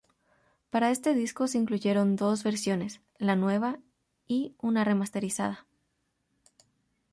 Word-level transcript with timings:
Para 0.71 0.89
este 0.89 1.13
disco, 1.13 1.45
se 1.47 1.59
incluyeron 1.59 2.15
dos 2.15 2.43
versiones: 2.43 3.01
la 3.19 3.35
nueva 3.35 3.77
y 4.25 4.55
una 4.57 4.83
remasterizada. 4.83 5.67